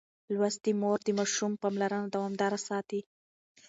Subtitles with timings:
[0.33, 3.01] لوستې مور د ماشوم پاملرنه دوامداره ساتي.